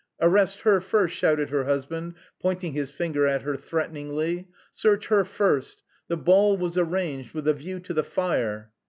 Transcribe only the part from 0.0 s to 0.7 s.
"Arrest